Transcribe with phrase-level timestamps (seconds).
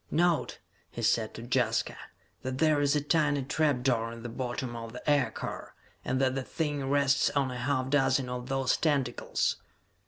[0.09, 0.57] "Note,"
[0.89, 1.95] he said to Jaska,
[2.41, 6.33] "that there is a tiny trap door in the bottom of the aircar, and that
[6.33, 9.57] the thing rests on a half dozen of those tentacles!"